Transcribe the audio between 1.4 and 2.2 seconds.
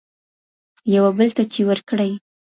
چي ورکړي